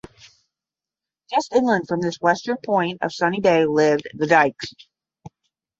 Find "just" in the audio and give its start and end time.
1.29-1.53